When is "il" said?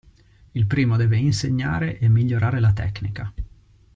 0.53-0.65